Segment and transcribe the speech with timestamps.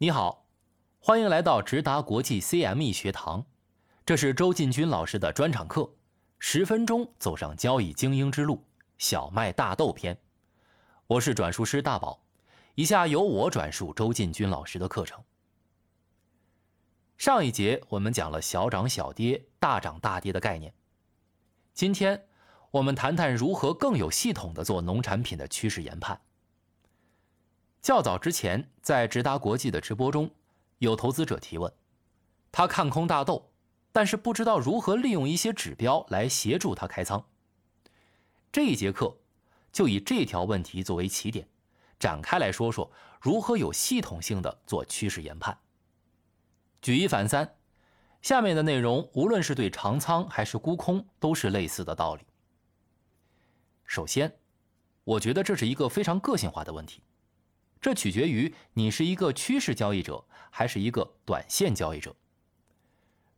[0.00, 0.46] 你好，
[1.00, 3.44] 欢迎来到直达国际 CME 学堂，
[4.06, 5.92] 这是周进军老师的专场课，
[6.38, 8.64] 十分钟走上交易精英之路，
[8.96, 10.16] 小麦大豆篇。
[11.08, 12.22] 我是转述师大宝，
[12.76, 15.20] 以下由我转述周进军老师的课程。
[17.16, 20.72] 上一节我们讲了小涨小跌、大涨大跌的概念，
[21.74, 22.28] 今天
[22.70, 26.20] 我们谈谈如何更有系统的做农产品的趋势研判。
[27.80, 30.30] 较早之前，在直达国际的直播中，
[30.78, 31.72] 有投资者提问，
[32.50, 33.50] 他看空大豆，
[33.92, 37.24] 但是不知道如何利用一些指标来协助他开仓。
[38.50, 39.16] 这一节课
[39.72, 41.48] 就以这条问题作为起点，
[41.98, 45.56] 展开来说说如何有系统性的做趋势研判。
[46.82, 47.56] 举一反三，
[48.22, 52.24] 下面的内容无论是对长仓还是沽空，都是类似的道理。
[53.84, 54.36] 首先，
[55.04, 57.02] 我觉得这是一个非常个性化的问题。
[57.80, 62.14] 这取决于你是一个趋势交易者还是一个短线交易者。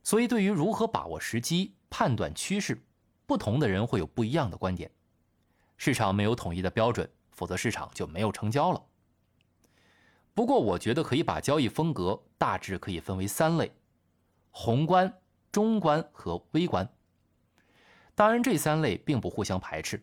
[0.02, 2.82] 所以，对于如何把握时机、判断趋势，
[3.26, 4.90] 不同的人会有不一样的观点。
[5.76, 8.82] 市场没有统一的标准，否则市场就没有成交了。
[10.32, 13.70] 不过，我觉得可以把交易风格大致可以分为三类：
[14.50, 15.12] 宏观、
[15.52, 16.88] 中观和微观。
[18.14, 20.02] 当然，这三类并不互相排斥。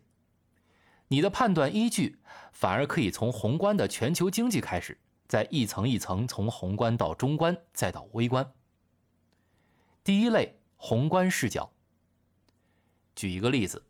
[1.09, 2.19] 你的判断依据
[2.51, 8.53] 反而可以从宏观的全球经济开始，再一层一层从宏观到中观，再到微观。
[10.03, 11.71] 第一类宏观视角。
[13.15, 13.83] 举一个例子，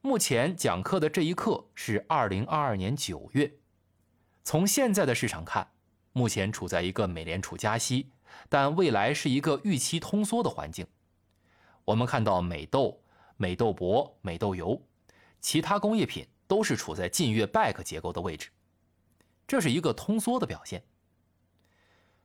[0.00, 3.52] 目前讲课的这一刻是二零二二年九月，
[4.42, 5.70] 从现在的市场看，
[6.12, 8.10] 目前处在一个美联储加息，
[8.48, 10.86] 但未来是一个预期通缩的环境。
[11.84, 13.02] 我们看到美豆、
[13.36, 14.82] 美豆粕、美豆油。
[15.44, 18.48] 其他工业品都是处在近月 back 结构的位置，
[19.46, 20.82] 这是一个通缩的表现。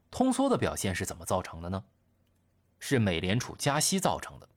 [0.09, 1.83] 通缩的表现是怎么造成的呢？
[2.79, 4.47] 是美联储加息造成的。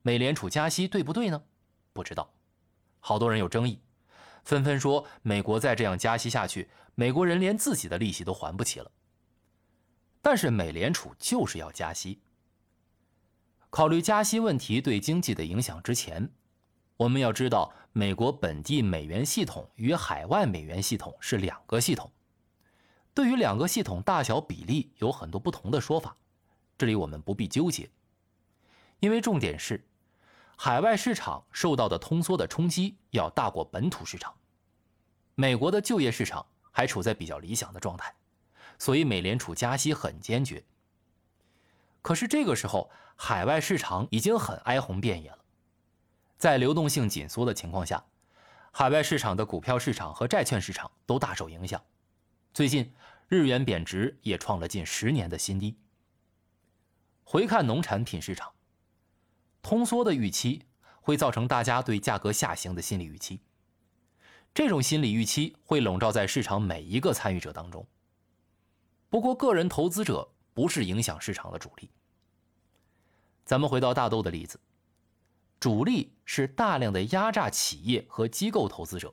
[0.00, 1.44] 美联储加息对不对呢？
[1.92, 2.32] 不知道，
[2.98, 3.82] 好多人有争议，
[4.42, 8.90] 纷纷说美国再这样加息下去，美国人连自己的利息都还不起了。
[10.22, 12.22] 但是美联储就是要加息。
[13.68, 16.32] 考虑加息问题对经济的影响之前。
[17.00, 22.12] 我们要知道，美国本地美元系统与海外美元系统是两个系统。
[23.14, 26.14] 对于两个系统大小比例有很多不同的说法，
[26.76, 27.88] 这里我们不必纠结，
[28.98, 29.82] 因为重点是，
[30.58, 34.34] 海外市场受到的通缩的冲击要大过本土市场。
[35.36, 38.14] 美国的就业市场还处在比较理想的状态，
[38.78, 40.62] 所以美联储加息很坚决。
[42.02, 45.38] 可是这个时候，海外市场已经很哀鸿遍野了。
[46.40, 48.02] 在流动性紧缩的情况下，
[48.72, 51.78] 海外市场的股票市场和债券市场都大受影响。
[52.54, 52.94] 最近
[53.28, 55.76] 日元贬值也创了近十年的新低。
[57.24, 58.50] 回看农产品市场，
[59.60, 60.64] 通缩的预期
[61.02, 63.42] 会造成大家对价格下行的心理预期，
[64.54, 67.86] 这种心理预期会笼罩在市场每一个参与者当中。
[69.10, 71.90] 不过，个人投资者不是影响市场的主力。
[73.44, 74.58] 咱们回到大豆的例子。
[75.60, 79.12] 主力是大量的压榨企业和机构投资者，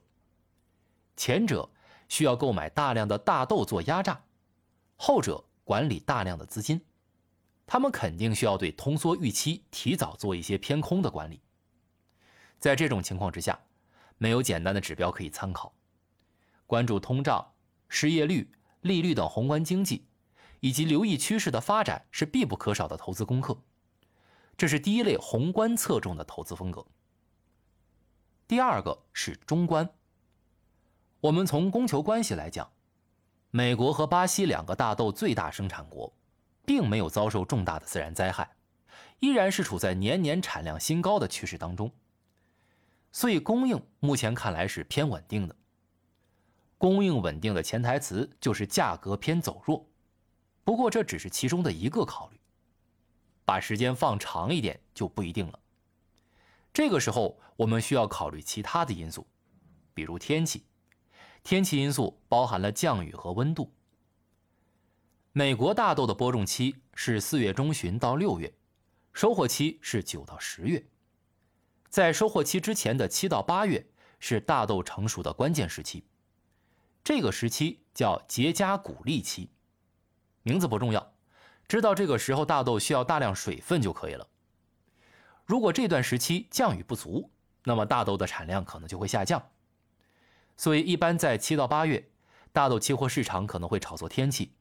[1.18, 1.69] 前者
[2.08, 4.24] 需要购买大量的大豆做压榨，
[4.96, 6.80] 后者管理大量的资金，
[7.66, 11.41] 他们肯定需要对通缩预期提早做一些偏空的管理。
[12.59, 13.59] 在这种情况之下，
[14.18, 15.74] 没有简单的指标可以参考，
[16.66, 17.56] 关注通胀、
[17.90, 18.50] 失业率、
[18.80, 20.07] 利率等宏观经济，
[20.62, 23.62] 以及留意趋势的发展是必不可少的投资功课。
[24.57, 26.84] 这是第一类宏观侧重的投资风格。
[28.47, 29.88] 第二个是中观。
[31.22, 32.72] 我们从供求关系来讲，
[33.51, 36.12] 美国和巴西两个大豆最大生产国，
[36.66, 38.56] 并没有遭受重大的自然灾害，
[39.19, 41.91] 依然是处在年年产量新高的趋势当中。
[43.12, 45.56] 所以供应目前看来是偏稳定的。
[46.79, 49.88] 供应稳定的潜台词就是价格偏走弱，
[50.63, 52.37] 不过这只是其中的一个考虑。
[53.47, 55.57] 把时间放长一点就不一定了。
[56.73, 59.25] 这个时候，我们需要考虑其他的因素，
[59.94, 60.65] 比如天气。
[61.44, 63.73] 天气因素包含了降雨和温度。
[65.31, 68.53] 美国大豆的播种期是四月中旬到六月，
[69.13, 70.85] 收获期是九到十月。
[71.88, 73.88] 在收获期之前的七到八月
[74.19, 76.03] 是大豆成熟的关键时期，
[77.01, 79.49] 这个时期叫结荚谷粒期，
[80.44, 81.13] 名字不重要。
[81.68, 84.28] 知道这个时候大豆需要大量水分就可以了。
[85.46, 87.31] 如果这段时期降雨不足，
[87.64, 89.52] 那么大豆的产量可能就会下降。
[90.56, 92.10] 所以一般在七到八月，
[92.52, 94.54] 大豆期货市场可能会炒作天气，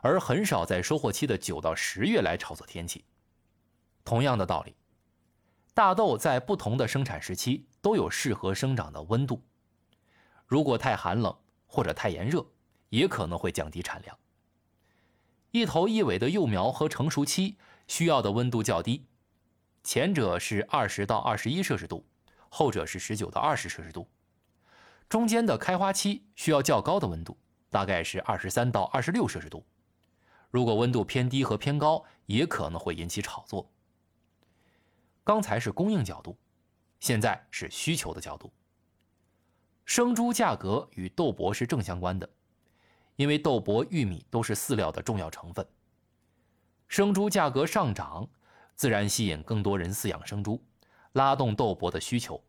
[0.00, 3.04] 而很少在收获期的九到十月来炒作天气。
[4.04, 4.76] 同样的道理，
[5.74, 9.42] 大豆在不同的生产时期都有适合生长的温度。
[10.46, 12.46] 如果太寒冷或者太炎热，
[12.88, 14.16] 也可能会降低产量。
[15.58, 17.56] 一头一尾的幼苗和成熟期
[17.88, 19.06] 需要的温度较低，
[19.82, 22.04] 前者是二十到二十一摄氏度，
[22.50, 24.06] 后者是十九到二十摄氏度。
[25.08, 27.38] 中间的开花期需要较高的温度，
[27.70, 29.64] 大概是二十三到二十六摄氏度。
[30.50, 33.70] 如果温度偏低和偏高，也可能会引起炒作。
[35.24, 36.36] 刚才是供应角度，
[37.00, 38.52] 现在是需求的角度。
[39.86, 42.28] 生猪价格与豆粕是正相关的，
[43.16, 45.66] 因为豆粕、玉米都是饲料的重要成分。
[46.88, 48.28] 生猪价格上涨，
[48.74, 50.62] 自然吸引更多人饲养生猪，
[51.12, 52.42] 拉动豆粕的需求。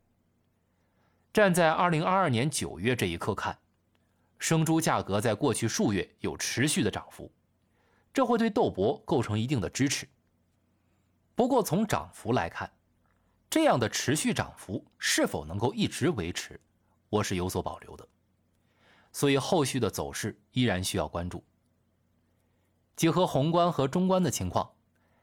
[1.32, 3.58] 站在二零二二年九月这一刻看，
[4.38, 7.30] 生猪价格在过去数月有持续的涨幅，
[8.12, 10.08] 这会对豆粕构成一定的支持。
[11.34, 12.70] 不过，从涨幅来看，
[13.48, 16.60] 这样的持续涨幅是否能够一直维持，
[17.08, 18.06] 我是有所保留的。
[19.12, 21.42] 所以，后续的走势依然需要关注。
[22.96, 24.72] 结合宏观和中观的情况，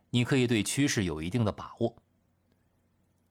[0.10, 1.96] 你可以对趋势有一定的把握。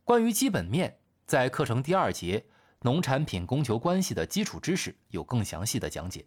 [0.05, 2.47] 关于基本面，在课程第二节
[2.83, 6.27] “农产品供求关系的基础知识”有更详细的讲解。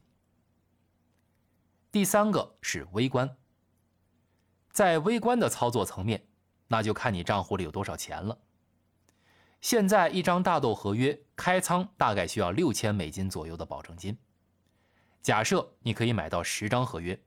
[1.92, 3.38] 第三个是微观，
[4.72, 6.28] 在微观的操作层面。
[6.70, 8.38] 那就看你账户里有多少钱了。
[9.62, 14.18] 现在一张大豆合约开仓大概需要六千美金左右的保证金。
[15.22, 17.20] 假设你可以买到十张合约，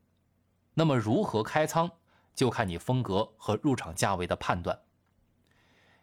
[0.75, 1.91] 那么如何开仓
[2.35, 4.81] 就看你风格和入场价位的判断。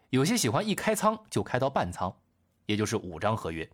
[0.09, 2.15] 有些喜欢一开仓就开到半仓，
[2.65, 3.65] 也就是五张合约；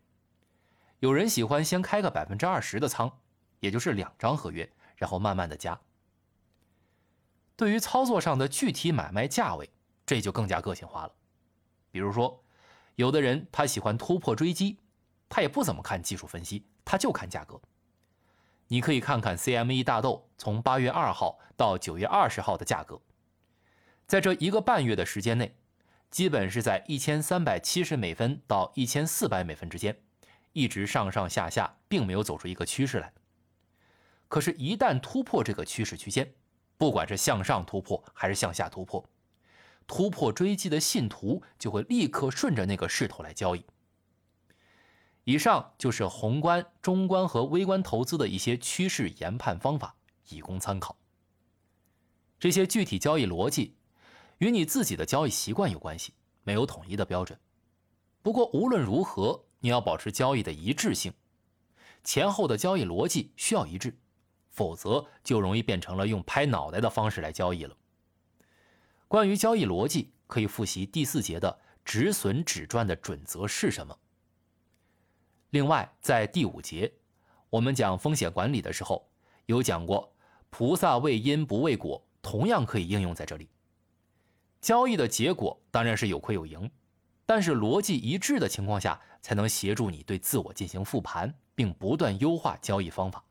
[0.99, 3.19] 有人喜欢先开个百分之二十的仓，
[3.59, 5.79] 也就是两张合约，然后慢慢的加。
[7.55, 9.69] 对于操作上的具体买卖价位，
[10.05, 11.13] 这就更加个性化了。
[11.91, 12.42] 比如说，
[12.95, 14.79] 有的人他喜欢突破追击，
[15.29, 17.59] 他也不怎么看技术分析，他就看价格。
[18.67, 23.01] 你可以看看 CME 大豆从八月二号到九月二十号的价格，
[24.07, 25.55] 在这一个半月的时间内，
[26.09, 29.99] 基本是在一千三百七十美分到一千四百美分之间，
[30.53, 33.11] 一直上上下下，并没有走出一个趋势来。
[34.27, 36.33] 可是，一旦突破这个趋势区间，
[36.77, 39.03] 不管是向上突破还是向下突破，
[39.87, 43.65] 突破追击的信徒就会立刻顺着那个势头来交易。
[45.23, 49.95] 以上就是宏观、中观和微观投资的一些趋势研判方法，
[50.29, 50.97] 以供参考。
[52.39, 53.77] 这些具体交易逻辑
[54.39, 56.13] 与你自己的交易习惯有关系，
[56.43, 57.39] 没有统一的标准。
[58.21, 61.13] 不过无论如何，你要保持交易的一致性，
[62.03, 63.97] 前后的交易逻辑需要一致。
[64.49, 67.75] 否则就容易变成了用拍脑袋的方式来交易了。
[69.13, 73.95] 关于交易逻辑，可以复习第四节的止损止赚的准则是什么。
[75.51, 76.91] 另外，在第五节
[77.51, 79.07] 我们讲风险管理的时候，
[79.45, 80.11] 有讲过
[80.49, 83.47] “菩萨为因不为果”，同样可以应用在这里。
[84.59, 86.67] 交易的结果当然是有亏有赢，
[87.23, 93.23] 但是逻辑一致的情况下，才能协助你对自我进行复盘，并不断优化交易方法。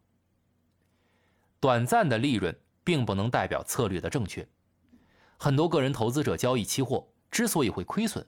[1.58, 4.46] 短暂的利润并不能代表策略的正确。
[5.42, 8.24] 很多个人投资者交易期货之所以会亏损，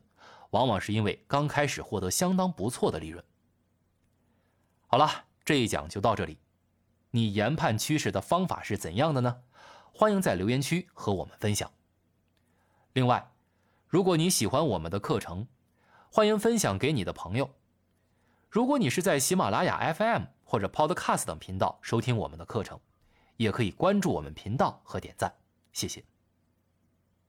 [0.50, 3.24] 往往是因为刚开始获得相当不错的利润。
[4.88, 5.08] 好了，
[5.44, 6.38] 这一讲就到这里。
[7.12, 9.42] 你研判趋势的方法是怎样的呢？
[9.92, 11.70] 欢迎在留言区和我们分享。
[12.94, 13.30] 另外，
[13.86, 15.46] 如果你喜欢我们的课程，
[16.10, 17.48] 欢迎分享给你的朋友。
[18.50, 22.80] 如果你是在喜马拉雅 FM 或者 Podcast 等频道收听我们的课程。
[23.36, 25.32] 也可以关注我们频道和点赞，
[25.72, 26.04] 谢谢。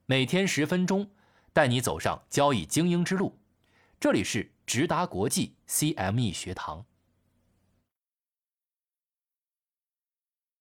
[0.07, 1.09] 每天十分钟，
[1.51, 3.39] 带你走上交易精英之路。
[3.99, 6.85] 这里是直达国际 CME 学堂。